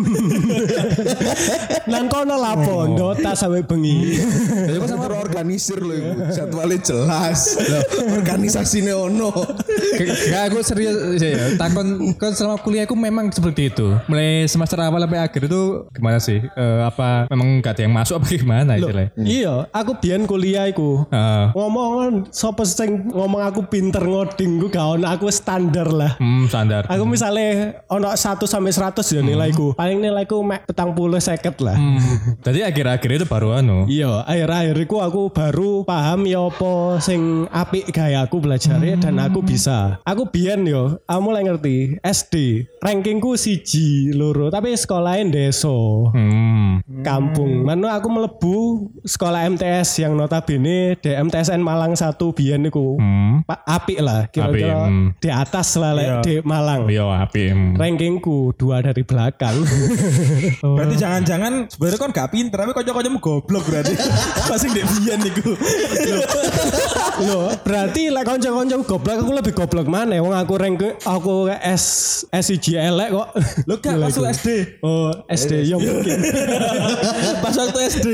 [1.93, 4.19] Nang kono lapo Dota sampai bengi.
[4.69, 6.11] Ya kok sama organisir loh iku.
[6.33, 7.61] Jadwalnya jelas.
[8.01, 9.31] Organisasine ono.
[10.01, 11.55] Gak aku serius ya.
[11.61, 13.93] Takon kan selama kuliah aku memang seperti itu.
[14.09, 16.41] Mulai semester awal sampai akhir itu gimana sih?
[16.41, 19.13] Eh, apa memang gak ada yang masuk apa gimana istilahnya?
[19.21, 21.05] Iya, aku biyen kuliah iku.
[21.13, 21.53] Heeh.
[21.53, 26.17] Ngomong sapa sing ngomong aku pinter ngoding ku gak ono aku standar lah.
[26.17, 26.89] Hmm, standar.
[26.89, 29.77] Aku misalnya ono 1 sampai 100 ya nilaiku.
[29.77, 31.77] Paling nilaiku mek petang puluh seket lah.
[31.77, 32.01] Hmm.
[32.41, 33.85] Jadi akhir-akhir itu baru anu.
[33.85, 39.45] Iya, akhir-akhir iku aku baru paham ya apa sing apik gaya aku belajar dan aku
[39.45, 40.01] bisa.
[40.09, 42.65] Aku biyen yo, aku mulai ngerti SD.
[43.25, 46.13] Rankingku siji loro, tapi sekolahin deso.
[46.13, 46.85] Hmm.
[47.01, 47.65] Kampung.
[47.65, 48.57] Mana aku melebu
[49.01, 53.01] sekolah MTS yang notabene di MTSN Malang 1 biyen niku.
[53.01, 53.41] Hmm.
[53.49, 55.17] Pak apik lah kira-kira hmm.
[55.25, 56.85] di atas lah lek di Malang.
[56.85, 57.45] Iya, api.
[57.49, 57.73] Hmm.
[57.81, 59.57] Rankingku dua dari belakang.
[60.77, 63.97] Berarti jangan-jangan sebenarnya kon gak pinter tapi kocok-kocokmu goblok berarti.
[64.53, 65.57] Pasti ndek biyen niku.
[67.25, 70.21] Loh, berarti lek kanca-kanca goblok aku lebih goblok mana?
[70.21, 73.29] Wong aku rank aku S SIG elek kok.
[73.69, 74.35] Lo gak masuk iku.
[74.35, 74.49] SD.
[74.83, 76.19] Oh, SD ya mungkin.
[77.45, 78.09] Pas waktu SD.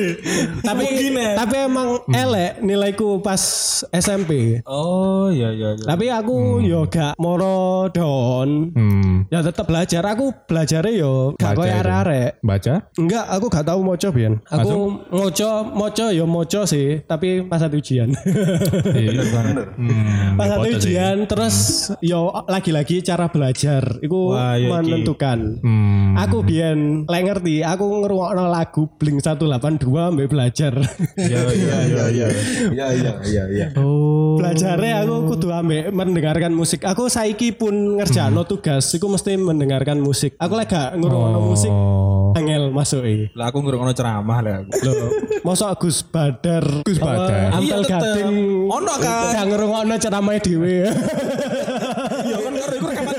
[0.61, 1.33] tapi Mungkin ya.
[1.41, 3.41] tapi emang elek nilaiku pas
[3.89, 4.61] SMP.
[4.69, 5.85] Oh iya iya iya.
[5.87, 8.75] Tapi aku yo gak moro don.
[8.75, 9.25] Hmm.
[9.33, 10.03] Ya tetap belajar.
[10.13, 12.31] Aku belajarnya yo gak Baca koyo arek-arek.
[12.43, 12.75] Baca?
[12.99, 14.35] Enggak, aku gak tahu moco Bian.
[14.51, 14.77] Aku
[15.09, 18.11] moco, moco ya moco sih, tapi pas satu ujian.
[18.91, 19.23] Iya.
[19.79, 20.35] Hmm.
[20.37, 21.57] pas satu ujian terus
[22.03, 24.69] yo lagi-lagi cara belajar itu Wah, iya.
[24.91, 25.39] Menentukan.
[25.61, 26.19] Hmm.
[26.19, 30.75] Aku biyen lek ngerti, aku ngrungokno lagu Blink 182 ambek belajar.
[31.17, 32.27] Iya iya iya iya.
[32.69, 33.67] Iya iya iya iya.
[34.35, 36.83] Belajarnya aku kudu ambek mendengarkan musik.
[36.83, 40.35] Aku saiki pun ngerjakno tugas, iku mesti mendengarkan musik.
[40.37, 42.31] Aku lek gak ngrungokno musik Oh.
[42.33, 43.27] angel masuk iki.
[43.35, 44.71] Lah aku ngrungokno ceramah lah aku.
[44.83, 45.11] Loh,
[45.43, 47.51] mosok Gus Badar, Gus Badar.
[47.53, 47.91] Ampel Iya.
[47.91, 48.37] Gading.
[48.67, 49.35] Ono, kan?
[49.35, 50.77] Gak ngrungokno ceramah dhewe.
[52.21, 53.15] Ya kan karo iku rekaman.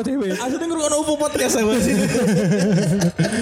[0.00, 0.46] Goblok kamu ono dhewe.
[0.46, 1.94] Asline ngrungokno UFO podcast aku sih.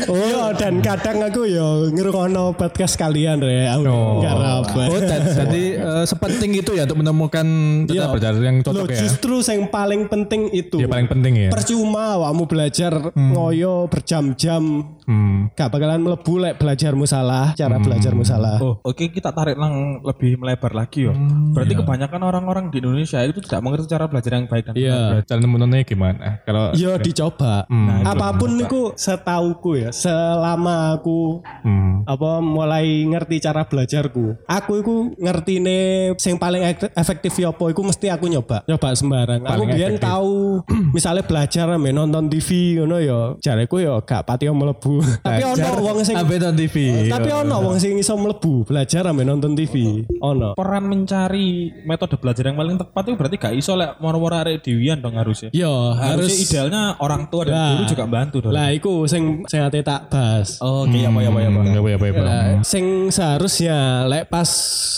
[0.09, 3.69] Oh, dan dan kadang aku yo ngrungokno podcast kalian re.
[3.69, 4.21] Aku Oh.
[4.21, 4.83] enggak apa.
[4.87, 7.47] Oh, dan- jadi eh, sepenting itu ya untuk menemukan
[7.85, 8.05] Iya.
[8.05, 8.99] cara belajar yang Loh, cocok ya.
[9.01, 10.77] justru yang paling penting itu.
[10.77, 11.49] Ya paling penting ya.
[11.49, 14.63] Percuma awakmu belajar ngoyo berjam-jam
[15.03, 15.49] Hmm.
[15.51, 18.61] gak bakalan melebu lek belajarmu salah, cara belajarmu salah.
[18.61, 21.17] Oh, oke kita tarik nang lebih melebar lagi yo.
[21.57, 24.85] Berarti kebanyakan orang-orang di Indonesia itu tidak mengerti cara belajar yang baik dan benar.
[24.85, 25.25] Iya.
[25.25, 26.45] Cara nemuinnya gimana?
[26.45, 27.67] Kalau Yo dicoba.
[27.67, 28.05] Hmm.
[28.05, 32.05] Apa pun itu setauku ya, selama aku Hmm.
[32.05, 34.39] apa mulai ngerti cara belajarku.
[34.45, 35.83] Aku itu ngerti nih
[36.17, 38.63] sing paling ek- efektif ya apa iku mesti aku nyoba.
[38.65, 39.41] Nyoba sembarang.
[39.41, 40.07] aku biyen efektif.
[40.07, 40.63] tahu
[40.97, 43.21] misalnya belajar ame nonton TV ngono ya.
[43.39, 45.03] Jareku ya gak pati mlebu.
[45.27, 46.77] Tapi ono wong sing nonton TV?
[47.09, 50.05] tapi ono wong sing iso mlebu belajar ame nonton TV.
[50.21, 50.55] Ono.
[50.55, 51.49] Peran mencari
[51.83, 55.51] metode belajar yang paling tepat itu berarti gak iso lek moro-moro arek dewian dong harusnya.
[55.51, 56.33] Yo Harusnya harus
[56.69, 57.69] idealnya orang tua dan Lah.
[57.73, 58.53] guru juga bantu dong.
[58.53, 60.61] Lah iku sing sing ate tak bahas.
[60.61, 61.61] Oh, oke ya apa ya apa ya apa.
[61.61, 62.21] Hmm, apa.
[62.21, 64.49] Lah, sing seharusnya lek pas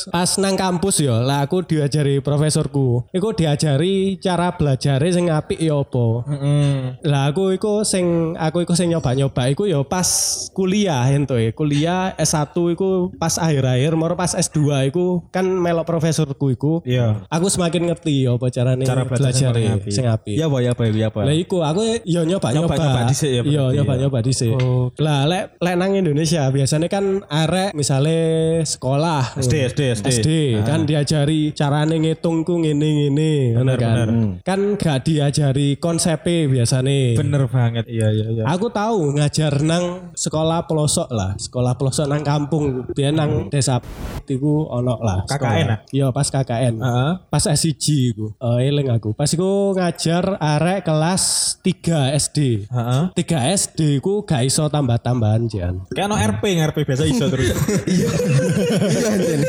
[0.06, 5.76] pas nang kampus yo lah aku diajari profesorku iku diajari cara belajar sing apik ya
[5.76, 6.72] apa Heeh.
[7.02, 10.08] lah aku iku sing aku iku sing nyoba-nyoba iku yo pas
[10.50, 16.50] kuliah ento e kuliah S1 iku pas akhir-akhir moro pas S2 iku kan melok profesorku
[16.50, 17.26] iku Iya.
[17.26, 19.92] aku semakin ngerti yo apa carane Cara belajar belajar sing apik.
[19.92, 21.20] sing apik Ya apa ya apa ya apa.
[21.22, 22.74] lah iku aku yo nyoba-nyoba.
[22.74, 23.76] Nyoba-nyoba dhisik ya Iya, berarti ya.
[23.76, 24.52] nyoba-nyoba dhisik.
[24.98, 28.18] Lah lek lek nang Indonesia biasanya kan arek misale
[28.62, 30.06] sekolah SD SD SD.
[30.12, 30.28] SD
[30.62, 34.08] kan diajari carane ngitungku ngene ngene ngono kan.
[34.40, 37.16] Kan gak diajari konsepnya biasanya.
[37.16, 37.84] Bener banget.
[37.86, 38.44] Iya iya iya.
[38.46, 43.80] Aku tahu ngajar nang sekolah pelosok lah, sekolah pelosok nang kampung, biar nang desa
[44.26, 45.26] iku ono lah.
[45.26, 45.64] KKN sekolah.
[45.66, 45.78] ah?
[45.90, 46.74] Iya, pas KKN.
[46.78, 47.12] Heeh.
[47.26, 48.30] Pas SIG iku.
[48.38, 49.10] Eh eling aku.
[49.12, 52.70] Pas iku ngajar arek kelas 3 SD.
[52.70, 53.02] Heeh.
[53.16, 55.74] 3 SD ku gak iso tambah-tambahan jan.
[55.90, 57.50] Kayak no RP, RP biasa iso terus.
[57.90, 59.40] Iya anjir.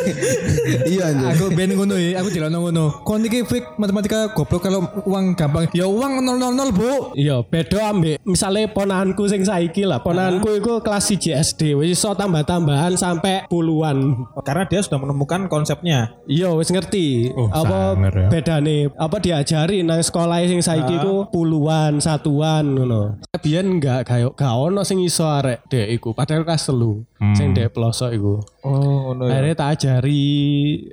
[0.87, 1.27] Iya anjir.
[1.35, 3.03] Aku ben ngono ya, aku jelas ngono.
[3.05, 5.67] Kon iki fik matematika goblok kalau uang gampang.
[5.75, 7.13] Ya uang 000, Bu.
[7.17, 9.99] Iya, beda ambek misalnya ponaanku sing saiki lah.
[9.99, 14.25] Ponaanku iku kelas 1 SD wis iso tambah-tambahan sampai puluhan.
[14.41, 16.15] Karena dia sudah menemukan konsepnya.
[16.25, 17.33] Iya, wis ngerti.
[17.35, 18.29] Oh, apa ya.
[18.31, 18.87] bedane?
[18.95, 23.19] Apa diajari nang sekolah sing saiki ku puluhan, satuan ngono.
[23.41, 27.01] Biyen enggak kayak gak ono sing iso arek dek iku, padahal kelas telu.
[27.33, 28.35] Sing dek pelosok iku.
[28.61, 30.25] Oh, no Akhirnya tak ajari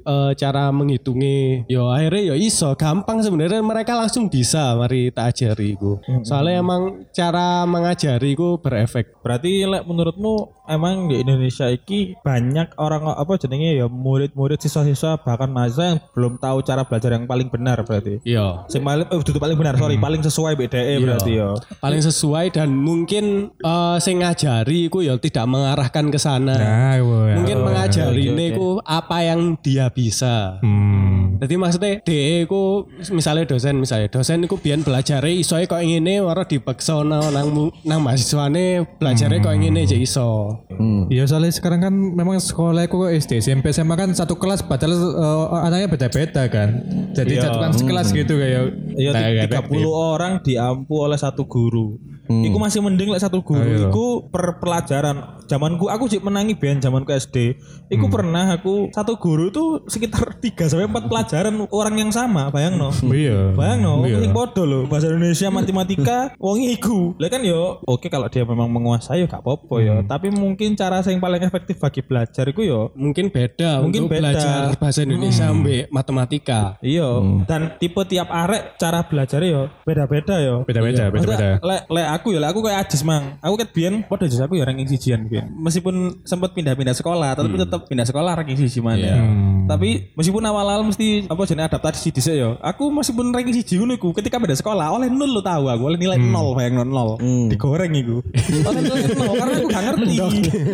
[0.00, 1.68] eh, cara menghitungi.
[1.68, 6.00] Yo akhirnya yo iso gampang sebenarnya mereka langsung bisa mari tak ajari iku.
[6.24, 9.20] Soalnya emang cara mengajari iku berefek.
[9.20, 15.48] Berarti lek menurutmu emang di Indonesia iki banyak orang apa jenenge ya murid-murid siswa-siswa bahkan
[15.48, 18.20] mahasiswa yang belum tahu cara belajar yang paling benar berarti.
[18.24, 18.68] Iya.
[18.68, 21.56] Sing paling eh duduk paling benar, sorry, paling sesuai BDE berarti ya.
[21.80, 26.54] Paling sesuai dan mungkin eh sing ngajari iku ya tidak mengarahkan ke sana.
[26.56, 27.57] Nah, ya.
[27.58, 30.58] Mungkin mengajari ini ku apa yang dia bisa.
[30.60, 31.38] Hmm.
[31.38, 36.42] Jadi maksudnya DE ku misalnya dosen misalnya dosen iku biyen belajare iso kok ngene ora
[36.42, 37.48] dipaksa nang nang,
[37.84, 40.62] nang mahasiswane belajare kok ngene aja iso.
[41.06, 44.94] Iya soalnya sekarang kan memang sekolah aku kok SD, SMP, SMA kan satu kelas padahal
[44.94, 46.68] eh, anaknya beda-beda kan.
[47.12, 48.62] Jadi satu kan sekelas gitu kayak.
[48.92, 51.98] Iya, Nah, ti- kayak 30 orang diampu oleh satu guru.
[52.28, 53.64] Iku masih mending lek satu guru.
[53.64, 53.88] iya.
[53.88, 55.40] Iku per pelajaran.
[55.44, 57.56] Zamanku aku sih menangi biyen zamanku SD.
[57.88, 62.76] Iku pernah aku satu guru itu sekitar 3 sampai 4 pelajaran orang yang sama, bayang
[62.76, 62.92] no.
[63.08, 63.52] Iya.
[63.52, 64.20] Bayang no, Iya.
[64.20, 67.16] sing podo loh bahasa Indonesia matematika wong iku.
[67.16, 71.00] Lah kan yo oke kalau dia memang menguasai yo gak apa-apa yo, tapi mungkin cara
[71.00, 74.20] yang paling efektif bagi belajar iku yo Mungkin beda Mungkin untuk beda.
[74.20, 76.76] belajar bahasa Indonesia ambek matematika.
[76.78, 77.08] Iya,
[77.44, 80.62] dan tipe tiap arek cara belajar yo beda-beda yo.
[80.62, 81.56] Beda-beda, beda-beda.
[81.64, 83.38] Lek aku ya, aku kayak Ajis mang.
[83.38, 85.54] Aku kan biyen padha Ajis aku ya ranking sijian biyen.
[85.54, 89.22] Meskipun sempat pindah-pindah sekolah, tapi tetap pindah sekolah ranking siji mana.
[89.68, 92.56] Tapi meskipun awal-awal mesti apa jenenge adaptasi dhisik yo.
[92.58, 95.98] Aku meskipun ranking siji ngono iku ketika pindah sekolah oleh nol lo tahu aku, oleh
[96.00, 97.10] nilai nol bayang nol nol.
[97.48, 98.18] Digoreng iku.
[98.68, 100.16] oleh nilai nol karena aku gak ngerti.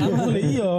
[0.00, 0.74] Aku iya.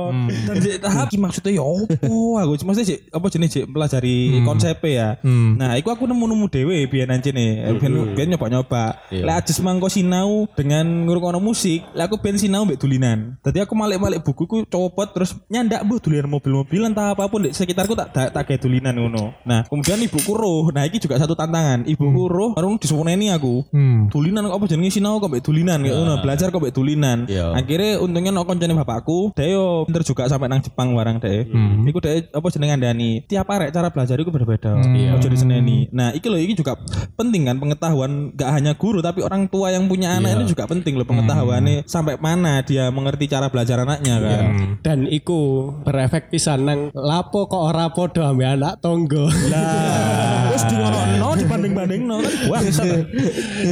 [0.47, 4.89] Dan di tahap iki maksudnya ya opo aku cuma sih apa jenis sih pelajari konsepnya
[4.89, 5.09] ya.
[5.55, 7.75] Nah, iku aku nemu-nemu dhewe biyen anjene.
[7.77, 9.11] Biyen biyen nyoba-nyoba.
[9.11, 13.35] Lek ajis mangko sinau dengan ngrungokno musik, lek aku ben sinau mbek dulinan.
[13.43, 17.93] Dadi aku malik-malik bukuku copot terus nyandak mbuh dulinan mobil-mobilan tak apa pun di sekitarku
[17.93, 19.35] tak tak, tak kayak dulinan ngono.
[19.43, 20.71] Nah, kemudian ibuku roh.
[20.71, 21.83] Nah, iki juga satu tantangan.
[21.85, 23.67] Ibuku roh baru disuwuneni aku.
[23.75, 24.07] Hmm.
[24.07, 27.27] Tulinan kok apa jenenge sinau kok mbek dulinan gitu ngono, belajar kok mbek dulinan.
[27.27, 27.51] Iya.
[27.53, 31.51] Akhirnya untungnya nok koncone bapakku, yo pinter juga sampai nang Jepang barang deh.
[31.85, 33.11] Iku dia apa jenenge ngandani.
[33.27, 34.79] Tiap arek cara belajar iku berbeda.
[35.19, 35.91] Ojo diseneni.
[35.91, 36.79] Nah, iki loh iki juga
[37.19, 40.97] penting kan pengetahuan gak hanya guru tapi orang tua yang punya anak ini juga penting
[40.97, 44.43] loh pengetahuannya sampai mana dia mengerti cara belajar anaknya kan.
[44.81, 49.29] Dan iku berefek pisan nang lapo kok ora podo ambek anak tonggo.
[49.51, 50.75] Nah, terus di
[51.21, 53.05] no dibanding-banding no kan bangsat.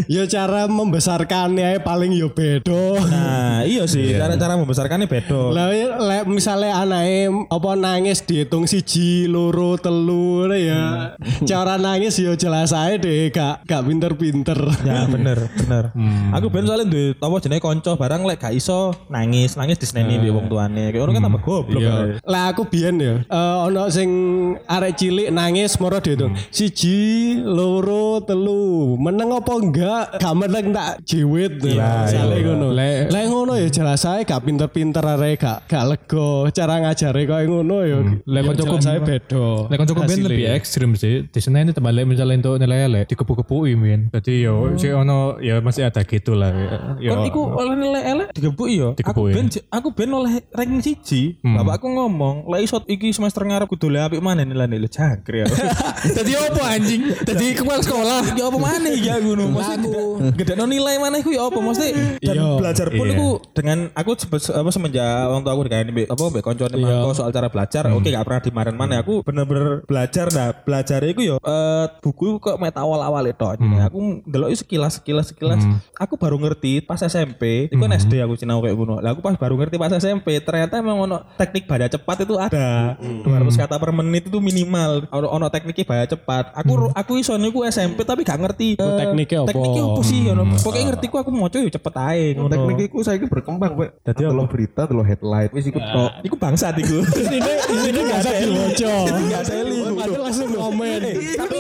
[0.05, 2.99] ya cara membesarkannya paling yo bedo.
[3.01, 5.41] Nah, iya sih, cara-cara membesarkannya beda.
[5.55, 10.83] Lah ya, lek misalnya anake apa nangis dihitung siji, loro, telu ngono ya.
[11.49, 14.59] Cara nangis yo jelas ae deh gak gak pinter-pinter.
[14.83, 15.93] Ya bener bener.
[16.35, 20.31] Aku ben soalnya duwe apa jenenge kanca barang lek gak iso nangis, nangis diseneni di
[20.31, 20.89] wong tuane.
[20.89, 21.81] Kayak orang kan tambah goblok.
[21.83, 22.07] kan.
[22.23, 24.09] Lah aku biyen ya, eh, ono sing
[24.63, 26.31] arek cilik nangis moro dihitung.
[26.47, 27.01] Siji,
[27.39, 28.95] loro, telu.
[28.95, 30.05] Meneng apa enggak?
[30.15, 31.59] Gak meneng tak jiwit.
[31.59, 32.23] Iya, iya.
[32.41, 32.71] ngono.
[32.71, 36.47] Lek- Lek ngono ya jelas ae gak pinter-pinter arek gak gak lego.
[36.49, 37.99] Cara ngajare koyo ngono ya.
[38.23, 39.45] Lek ya kancaku jelas ae beda.
[39.67, 41.25] Lek kancaku ben lebih ekstrim sih.
[41.25, 44.07] Di sana ini terbalik misalnya untuk nilai elek dikepu-kepui men.
[44.09, 46.52] Jadi yo si ono ya masih ada gitu lah.
[46.99, 47.09] Yo.
[47.11, 48.89] Kon iku oleh nilai elek digebuk iya.
[49.03, 51.21] Aku ben aku ben oleh ranking siji.
[51.41, 55.49] Bapakku ngomong, "Lah iso iki semester ngarep kudu le apik maneh nilai-nilai jangkrik."
[56.03, 57.01] Jadi apa anjing?
[57.23, 58.21] Jadi kepala sekolah.
[58.33, 59.49] Ya apa maneh ya ngono.
[59.49, 59.75] Mesti
[60.35, 61.89] gedekno nilai maneh ku ya apa mesti
[62.19, 62.57] dan Iya.
[62.59, 63.13] belajar pun Iya.
[63.15, 67.47] iku dengan aku apa semenjak waktu aku dikaini mbek apa mbek koncone mangko soal cara
[67.47, 68.97] belajar, oke gak pernah dimarahin maneh.
[68.99, 70.49] Aku bener-bener belajar dah.
[70.63, 73.45] Belajar iku yo eh, buku kok met awal-awal itu.
[73.83, 75.61] Aku ndelok sekilas sekilas sekilas.
[75.95, 78.99] Aku baru ngerti pas SMP, itu kan SD aku sinau kayak ngono.
[78.99, 82.99] Lah aku pas baru ngerti pas SMP, ternyata emang ono teknik baca cepat itu ada.
[82.99, 83.23] 200
[83.55, 85.07] kata per menit itu minimal.
[85.07, 86.51] Ono ono tekniknya baca cepat.
[86.53, 88.75] Aku aku iso niku SMP tapi gak ngerti.
[88.75, 89.49] eh, tekniknya apa?
[89.49, 90.21] Tekniknya apa sih?
[90.27, 90.43] Ono.
[90.59, 92.49] Pokoknya ngerti ku aku moco yo cepet ae ngono.
[92.49, 93.87] teknik iku saiki berkembang kowe.
[94.01, 96.11] Dadi delok berita, delok headline wis iku tok.
[96.21, 96.99] Iku bangsat iku.
[97.23, 98.93] Ini ini gak ada diwoco.
[99.29, 99.77] Gak seli.
[99.93, 101.01] Padahal langsung komen.
[101.35, 101.57] tapi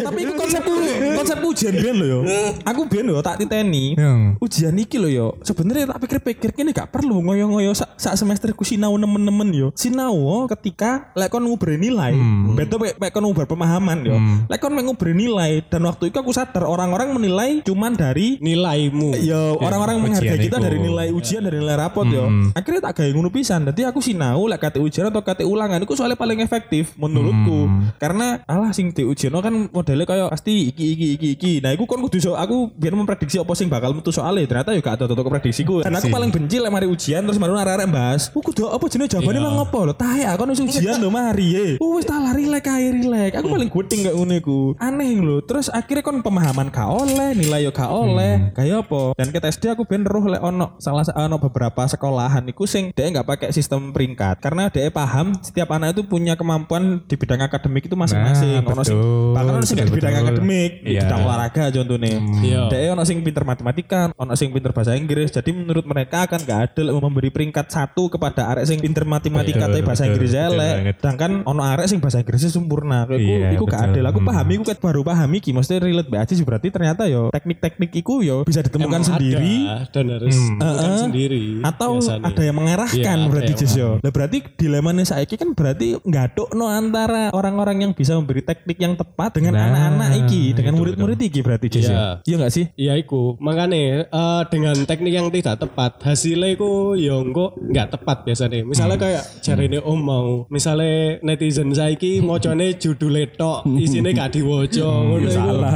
[0.00, 0.72] tapi itu konsepku
[1.14, 2.20] konsepku ujian biyen lho yo.
[2.64, 3.97] Aku biyen lho tak titeni.
[3.98, 4.38] Hmm.
[4.38, 5.28] Ujian iki lho yo.
[5.42, 9.68] Sebenarnya tak pikir-pikir kene gak perlu ngoyo-ngoyo sak sak semester ku sinau nemen-nemen yo.
[9.74, 12.14] Sinau oh, ketika lek kon nguber nilai.
[12.54, 14.16] Beda mek mek kon nguber pemahaman yo.
[14.46, 19.18] Lek kon mek nguber nilai dan waktu itu aku sadar orang-orang menilai cuman dari Nilaimu.
[19.18, 22.30] Yo, orang-orang menghargai ujian kita dari nilai ujian dari nilai rapot yo.
[22.54, 23.66] Akhirnya tak gawe ngono pisan.
[23.66, 27.66] Dadi aku sinau lek kate ujian atau kate ulangan iku soalnya paling efektif menurutku.
[27.98, 31.52] Karena alah sing diujian kan modelnya kayak pasti iki iki iki iki.
[31.62, 35.00] Nah, iku kon kudu aku biar memprediksi apa sing bakal metu soalnya ternyata yo gak
[35.00, 35.84] ada tutup prediksiku.
[35.84, 38.28] Dan aku paling benci lek mari ujian terus baru arek-arek bahas.
[38.32, 39.92] Ku kudu apa jenenge jawabannya mang apa lho?
[39.94, 41.66] Tahe aku wis ujian lho mari ye.
[41.78, 43.32] Wis tak lari lek kae rilek.
[43.38, 44.60] Aku paling guding gak ngono iku.
[44.82, 45.36] Aneh lho.
[45.44, 48.50] Terus akhirnya kon pemahaman gak oleh, nilai yo gak oleh.
[48.56, 49.14] Kayak apa?
[49.14, 53.08] Dan kita SD aku ben roh lek ono salah ono beberapa sekolahan iku sing dia
[53.08, 57.86] nggak pakai sistem peringkat karena dia paham setiap anak itu punya kemampuan di bidang akademik
[57.86, 58.64] itu masing-masing.
[58.64, 58.98] Nah, ono sing
[59.34, 61.06] bahkan ono sing di bidang akademik, di Iya.
[61.06, 62.18] bidang olahraga contohnya.
[62.42, 62.60] Iya.
[62.72, 63.77] Dia ono sing pinter matematika,
[64.14, 65.30] ono sing pinter bahasa Inggris.
[65.30, 69.82] Jadi menurut mereka akan gak adil memberi peringkat satu kepada arek sing pinter matematika tapi
[69.82, 70.96] bahasa Inggris elek.
[70.98, 73.04] Sedangkan ono arek sing bahasa Inggrisnya sempurna.
[73.04, 74.04] Iku, Iya, iku gak adil.
[74.04, 74.28] Aku Hmm.
[74.28, 75.50] pahami, aku kan baru pahami ki.
[75.52, 79.68] Maksudnya relate be aja sih berarti ternyata yo teknik-teknik iku yo bisa ditemukan sendiri.
[79.68, 81.44] Ada dan harus bukan sendiri.
[81.60, 82.24] Atau biasanya.
[82.24, 83.90] ada yang mengarahkan Iya, berarti yang Jis yo.
[84.00, 88.94] Lah berarti dilemanya saiki kan berarti nggak no antara orang-orang yang bisa memberi teknik yang
[88.94, 91.92] tepat dengan Nah, anak-anak iki, dengan murid-murid iki berarti Jis Iya.
[91.92, 92.08] ya.
[92.22, 92.64] Iya nggak sih?
[92.74, 93.34] Iya iku.
[93.38, 93.67] Makanya
[94.08, 98.64] eh, dengan teknik yang tidak tepat, hasilnya iku ya engko nggak tepat biasanya.
[98.64, 105.32] Misalnya kayak jarine Om mau, misalnya netizen saiki mocone judul tok, isine gak ngono iku.
[105.32, 105.72] salah.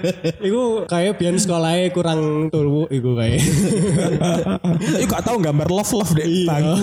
[0.48, 3.40] Iku kayak biyen sekolahnya kurang turu iku kayak.
[5.02, 6.76] Iku gak tahu gambar love love deh Iya.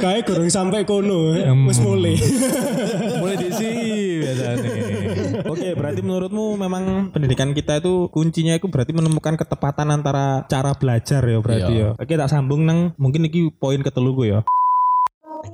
[0.00, 1.36] kayak kurang sampai kono,
[1.68, 2.16] wis mulai.
[3.20, 3.90] Mulai di sini
[4.22, 4.71] biasanya.
[6.02, 6.84] Berarti menurutmu memang
[7.14, 11.88] pendidikan kita itu kuncinya itu berarti menemukan ketepatan antara cara belajar ya berarti ya.
[11.94, 14.40] Oke, tak sambung nang mungkin iki poin ketelu gue ya.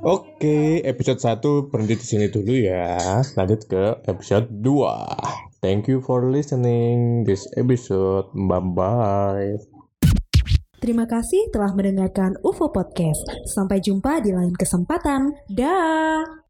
[0.01, 2.97] Oke, episode 1 berhenti di sini dulu ya.
[3.37, 5.61] Lanjut ke episode 2.
[5.61, 8.33] Thank you for listening this episode.
[8.33, 9.53] Bye bye.
[10.81, 13.21] Terima kasih telah mendengarkan UFO Podcast.
[13.53, 15.37] Sampai jumpa di lain kesempatan.
[15.53, 16.48] Dah.